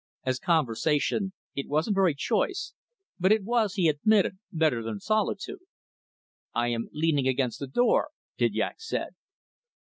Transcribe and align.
As 0.25 0.39
conversation, 0.39 1.31
it 1.53 1.69
wasn't 1.69 1.93
very 1.93 2.15
choice; 2.15 2.73
but 3.19 3.31
it 3.31 3.43
was, 3.43 3.75
he 3.75 3.87
admitted, 3.87 4.39
better 4.51 4.81
than 4.81 4.99
solitude. 4.99 5.59
"I 6.55 6.69
am 6.69 6.89
leaning 6.91 7.27
against 7.27 7.59
the 7.59 7.67
door," 7.67 8.09
Didyak 8.39 8.77
said. 8.81 9.13